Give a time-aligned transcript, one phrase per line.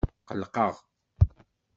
[0.29, 0.73] Ɣelqeɣ.